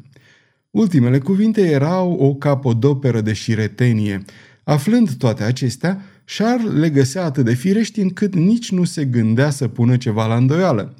Ultimele 0.70 1.18
cuvinte 1.18 1.70
erau 1.70 2.12
o 2.12 2.34
capodoperă 2.34 3.20
de 3.20 3.32
șiretenie. 3.32 4.24
Aflând 4.64 5.14
toate 5.14 5.42
acestea, 5.42 6.02
Charles 6.36 6.72
le 6.72 6.90
găsea 6.90 7.24
atât 7.24 7.44
de 7.44 7.54
firești 7.54 8.00
încât 8.00 8.34
nici 8.34 8.70
nu 8.70 8.84
se 8.84 9.04
gândea 9.04 9.50
să 9.50 9.68
pună 9.68 9.96
ceva 9.96 10.26
la 10.26 10.36
îndoială. 10.36 10.94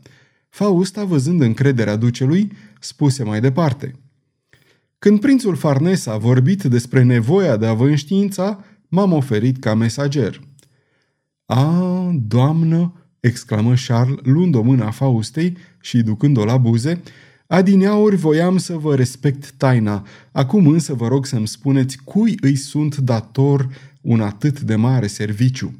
Fausta, 0.48 1.04
văzând 1.04 1.40
încrederea 1.40 1.96
ducelui, 1.96 2.52
spuse 2.80 3.22
mai 3.22 3.40
departe. 3.40 3.92
Când 4.98 5.20
prințul 5.20 5.56
Farnes 5.56 6.06
a 6.06 6.16
vorbit 6.16 6.62
despre 6.62 7.02
nevoia 7.02 7.56
de 7.56 7.66
a 7.66 7.74
vă 7.74 7.86
înștiința, 7.88 8.64
m-am 8.88 9.12
oferit 9.12 9.58
ca 9.58 9.74
mesager. 9.74 10.40
A, 11.46 12.10
doamnă, 12.26 12.92
exclamă 13.20 13.74
Charles, 13.86 14.18
luând 14.22 14.54
o 14.54 14.62
mână 14.62 14.84
a 14.84 14.90
Faustei 14.90 15.56
și 15.80 16.02
ducând-o 16.02 16.44
la 16.44 16.56
buze, 16.56 17.02
Adineauri 17.50 18.16
voiam 18.16 18.56
să 18.56 18.76
vă 18.76 18.94
respect 18.94 19.50
taina, 19.56 20.06
acum 20.32 20.66
însă 20.66 20.94
vă 20.94 21.08
rog 21.08 21.26
să-mi 21.26 21.48
spuneți 21.48 21.98
cui 22.04 22.36
îi 22.40 22.56
sunt 22.56 22.96
dator 22.96 23.68
un 24.00 24.20
atât 24.20 24.60
de 24.60 24.74
mare 24.74 25.06
serviciu. 25.06 25.76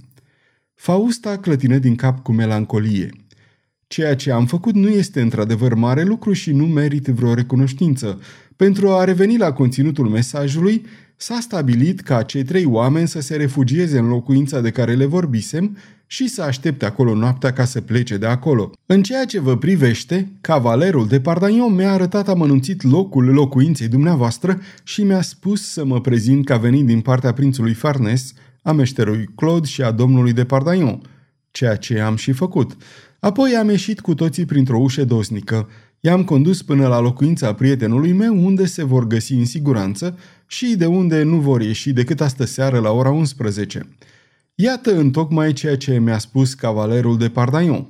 Fausta 0.75 1.38
clătină 1.38 1.78
din 1.78 1.95
cap 1.95 2.23
cu 2.23 2.33
melancolie. 2.33 3.11
Ceea 3.93 4.17
ce 4.17 4.31
am 4.31 4.47
făcut 4.47 4.75
nu 4.75 4.89
este 4.89 5.21
într-adevăr 5.21 5.75
mare 5.75 6.03
lucru 6.03 6.33
și 6.33 6.53
nu 6.53 6.67
merit 6.67 7.07
vreo 7.07 7.35
recunoștință. 7.35 8.21
Pentru 8.57 8.89
a 8.89 9.05
reveni 9.05 9.39
la 9.39 9.53
conținutul 9.53 10.09
mesajului, 10.09 10.85
s-a 11.17 11.39
stabilit 11.41 12.01
ca 12.01 12.23
cei 12.23 12.43
trei 12.43 12.65
oameni 12.65 13.09
să 13.09 13.21
se 13.21 13.37
refugieze 13.37 13.99
în 13.99 14.09
locuința 14.09 14.61
de 14.61 14.71
care 14.71 14.95
le 14.95 15.05
vorbisem 15.05 15.77
și 16.07 16.29
să 16.29 16.43
aștepte 16.43 16.85
acolo 16.85 17.15
noaptea 17.15 17.53
ca 17.53 17.65
să 17.65 17.81
plece 17.81 18.17
de 18.17 18.27
acolo. 18.27 18.71
În 18.87 19.03
ceea 19.03 19.25
ce 19.25 19.41
vă 19.41 19.57
privește, 19.57 20.33
cavalerul 20.41 21.07
de 21.07 21.21
Pardagnon 21.21 21.75
mi-a 21.75 21.93
arătat 21.93 22.29
amănunțit 22.29 22.83
locul 22.83 23.25
locuinței 23.25 23.89
dumneavoastră 23.89 24.61
și 24.83 25.03
mi-a 25.03 25.23
spus 25.23 25.71
să 25.71 25.85
mă 25.85 26.01
prezint 26.01 26.45
ca 26.45 26.57
venind 26.57 26.87
din 26.87 27.01
partea 27.01 27.33
prințului 27.33 27.75
Farnes, 27.75 28.33
a 28.63 28.73
meșterului 28.73 29.29
Claude 29.35 29.67
și 29.67 29.83
a 29.83 29.91
domnului 29.91 30.33
de 30.33 30.45
Pardagnon, 30.45 31.01
ceea 31.51 31.77
ce 31.77 32.01
am 32.01 32.17
și 32.17 32.33
făcut. 32.33 32.77
Apoi 33.21 33.57
am 33.57 33.69
ieșit 33.69 34.00
cu 34.00 34.15
toții 34.15 34.45
printr-o 34.45 34.79
ușă 34.79 35.05
dosnică. 35.05 35.69
I-am 36.00 36.25
condus 36.25 36.62
până 36.62 36.87
la 36.87 37.00
locuința 37.00 37.55
prietenului 37.55 38.12
meu, 38.12 38.45
unde 38.45 38.67
se 38.67 38.85
vor 38.85 39.07
găsi 39.07 39.33
în 39.33 39.45
siguranță 39.45 40.19
și 40.47 40.75
de 40.77 40.87
unde 40.87 41.23
nu 41.23 41.37
vor 41.37 41.61
ieși 41.61 41.93
decât 41.93 42.21
astă 42.21 42.45
seară 42.45 42.79
la 42.79 42.91
ora 42.91 43.11
11. 43.11 43.89
Iată 44.55 44.99
întocmai 44.99 45.53
ceea 45.53 45.77
ce 45.77 45.99
mi-a 45.99 46.19
spus 46.19 46.55
cavalerul 46.55 47.19
de 47.19 47.29
Pardaion. 47.29 47.89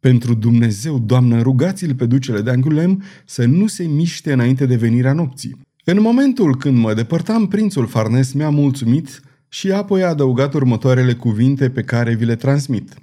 Pentru 0.00 0.34
Dumnezeu, 0.34 0.98
doamnă, 0.98 1.42
rugați-l 1.42 1.94
pe 1.94 2.06
ducele 2.06 2.40
de 2.40 2.50
Angulem 2.50 3.02
să 3.24 3.44
nu 3.44 3.66
se 3.66 3.84
miște 3.84 4.32
înainte 4.32 4.66
de 4.66 4.76
venirea 4.76 5.12
nopții. 5.12 5.60
În 5.84 6.00
momentul 6.00 6.56
când 6.56 6.78
mă 6.78 6.94
depărtam, 6.94 7.46
prințul 7.46 7.86
Farnes 7.86 8.32
mi-a 8.32 8.50
mulțumit 8.50 9.20
și 9.48 9.72
apoi 9.72 10.02
a 10.02 10.08
adăugat 10.08 10.54
următoarele 10.54 11.14
cuvinte 11.14 11.70
pe 11.70 11.82
care 11.82 12.14
vi 12.14 12.24
le 12.24 12.36
transmit. 12.36 12.94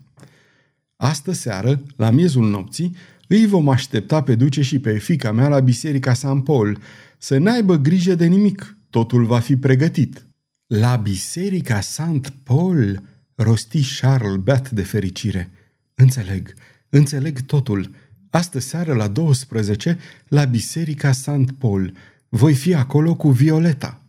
Astă 1.03 1.31
seară, 1.31 1.83
la 1.95 2.09
miezul 2.09 2.49
nopții, 2.49 2.95
îi 3.27 3.45
vom 3.45 3.69
aștepta 3.69 4.23
pe 4.23 4.35
duce 4.35 4.61
și 4.61 4.79
pe 4.79 4.97
fica 4.97 5.31
mea 5.31 5.47
la 5.47 5.59
biserica 5.59 6.13
San 6.13 6.41
Paul, 6.41 6.79
să 7.17 7.37
n-aibă 7.37 7.75
grijă 7.75 8.15
de 8.15 8.25
nimic, 8.25 8.77
totul 8.89 9.25
va 9.25 9.39
fi 9.39 9.57
pregătit. 9.57 10.25
La 10.67 10.95
biserica 10.95 11.81
Saint 11.81 12.33
Paul, 12.43 13.03
rosti 13.35 13.81
Charles 13.99 14.35
beat 14.35 14.69
de 14.69 14.81
fericire. 14.81 15.51
Înțeleg, 15.95 16.53
înțeleg 16.89 17.41
totul. 17.41 17.91
Astă 18.29 18.59
seară 18.59 18.93
la 18.93 19.07
12, 19.07 19.97
la 20.27 20.45
biserica 20.45 21.11
Saint 21.11 21.51
Paul. 21.51 21.93
Voi 22.29 22.53
fi 22.53 22.73
acolo 22.73 23.15
cu 23.15 23.29
Violeta. 23.29 24.01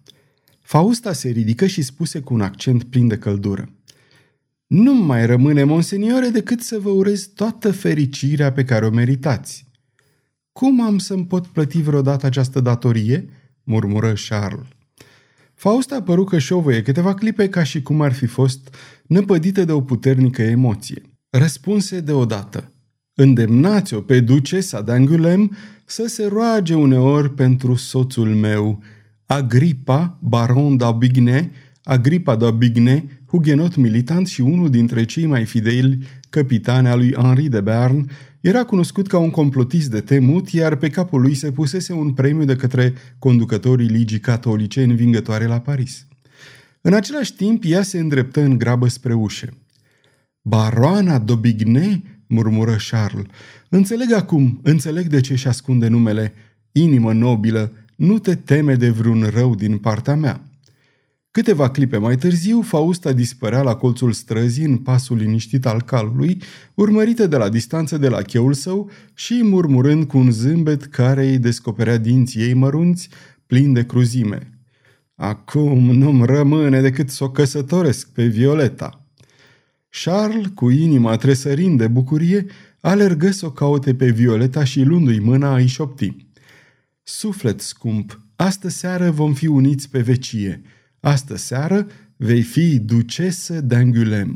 Fausta 0.60 1.12
se 1.12 1.28
ridică 1.28 1.66
și 1.66 1.82
spuse 1.82 2.20
cu 2.20 2.34
un 2.34 2.40
accent 2.40 2.84
plin 2.84 3.08
de 3.08 3.18
căldură. 3.18 3.73
Nu 4.66 4.94
mai 4.94 5.26
rămâne, 5.26 5.64
monseniore, 5.64 6.28
decât 6.28 6.60
să 6.60 6.78
vă 6.78 6.88
urez 6.90 7.26
toată 7.34 7.72
fericirea 7.72 8.52
pe 8.52 8.64
care 8.64 8.86
o 8.86 8.90
meritați. 8.90 9.66
Cum 10.52 10.80
am 10.80 10.98
să-mi 10.98 11.26
pot 11.26 11.46
plăti 11.46 11.82
vreodată 11.82 12.26
această 12.26 12.60
datorie?" 12.60 13.28
murmură 13.62 14.12
Charles. 14.28 14.66
Fausta 15.54 16.02
păru 16.02 16.24
că 16.24 16.38
șovăie 16.38 16.82
câteva 16.82 17.14
clipe 17.14 17.48
ca 17.48 17.62
și 17.62 17.82
cum 17.82 18.00
ar 18.00 18.12
fi 18.12 18.26
fost 18.26 18.74
năpădită 19.06 19.64
de 19.64 19.72
o 19.72 19.80
puternică 19.80 20.42
emoție. 20.42 21.02
Răspunse 21.30 22.00
deodată. 22.00 22.72
Îndemnați-o 23.14 24.00
pe 24.00 24.20
ducesa 24.20 24.82
de 24.82 24.92
Angulem 24.92 25.56
să 25.84 26.06
se 26.06 26.26
roage 26.26 26.74
uneori 26.74 27.30
pentru 27.30 27.74
soțul 27.74 28.28
meu, 28.28 28.82
Agripa, 29.26 30.18
baron 30.22 30.76
d'Aubigné, 30.76 31.50
Agripa 31.82 32.36
d'Aubigné, 32.36 33.02
hugenot 33.34 33.76
militant 33.76 34.26
și 34.26 34.40
unul 34.40 34.70
dintre 34.70 35.04
cei 35.04 35.26
mai 35.26 35.44
fideli 35.44 35.98
capitani 36.30 36.88
al 36.88 36.98
lui 36.98 37.12
Henri 37.12 37.48
de 37.48 37.60
Bern, 37.60 38.10
era 38.40 38.64
cunoscut 38.64 39.06
ca 39.06 39.18
un 39.18 39.30
complotist 39.30 39.90
de 39.90 40.00
temut, 40.00 40.48
iar 40.48 40.76
pe 40.76 40.88
capul 40.88 41.20
lui 41.20 41.34
se 41.34 41.52
pusese 41.52 41.92
un 41.92 42.12
premiu 42.12 42.44
de 42.44 42.56
către 42.56 42.92
conducătorii 43.18 43.86
ligii 43.86 44.18
catolice 44.18 44.82
învingătoare 44.82 45.46
la 45.46 45.60
Paris. 45.60 46.06
În 46.80 46.92
același 46.92 47.34
timp, 47.34 47.62
ea 47.66 47.82
se 47.82 47.98
îndreptă 47.98 48.40
în 48.40 48.58
grabă 48.58 48.88
spre 48.88 49.14
ușă. 49.14 49.48
Baroana 50.42 51.24
d'Aubigné, 51.24 52.00
murmură 52.26 52.76
Charles. 52.90 53.26
Înțeleg 53.68 54.12
acum, 54.12 54.60
înțeleg 54.62 55.06
de 55.06 55.20
ce 55.20 55.34
și 55.34 55.48
ascunde 55.48 55.88
numele. 55.88 56.32
Inimă 56.72 57.12
nobilă, 57.12 57.72
nu 57.96 58.18
te 58.18 58.34
teme 58.34 58.74
de 58.74 58.90
vreun 58.90 59.22
rău 59.22 59.54
din 59.54 59.78
partea 59.78 60.14
mea. 60.14 60.40
Câteva 61.34 61.70
clipe 61.70 61.96
mai 61.96 62.16
târziu, 62.16 62.60
Fausta 62.60 63.12
dispărea 63.12 63.62
la 63.62 63.74
colțul 63.74 64.12
străzii 64.12 64.64
în 64.64 64.76
pasul 64.76 65.16
liniștit 65.16 65.66
al 65.66 65.82
calului, 65.82 66.42
urmărită 66.74 67.26
de 67.26 67.36
la 67.36 67.48
distanță 67.48 67.98
de 67.98 68.08
la 68.08 68.22
cheul 68.22 68.52
său 68.52 68.90
și 69.14 69.40
murmurând 69.42 70.04
cu 70.04 70.18
un 70.18 70.30
zâmbet 70.30 70.84
care 70.84 71.28
îi 71.28 71.38
descoperea 71.38 71.96
dinții 71.96 72.40
ei 72.40 72.54
mărunți, 72.54 73.08
plini 73.46 73.74
de 73.74 73.84
cruzime. 73.84 74.58
Acum 75.14 75.90
nu-mi 75.90 76.26
rămâne 76.26 76.80
decât 76.80 77.10
să 77.10 77.24
o 77.24 77.30
căsătoresc 77.30 78.08
pe 78.08 78.26
Violeta. 78.26 79.06
Charles, 79.88 80.46
cu 80.54 80.70
inima 80.70 81.16
tresărind 81.16 81.78
de 81.78 81.88
bucurie, 81.88 82.46
alergă 82.80 83.30
să 83.30 83.46
o 83.46 83.50
caute 83.50 83.94
pe 83.94 84.10
Violeta 84.10 84.64
și 84.64 84.82
luându-i 84.82 85.18
mâna 85.18 85.56
îi 85.56 85.66
șopti. 85.66 86.16
Suflet 87.02 87.60
scump, 87.60 88.20
astă 88.36 88.68
seară 88.68 89.10
vom 89.10 89.32
fi 89.32 89.46
uniți 89.46 89.90
pe 89.90 90.00
vecie. 90.00 90.62
Astă 91.04 91.36
seară 91.36 91.86
vei 92.16 92.42
fi 92.42 92.78
ducesă 92.78 93.60
d'Angulem. 93.66 94.34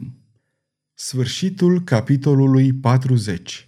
Sfârșitul 0.94 1.84
capitolului 1.84 2.72
40 2.72 3.67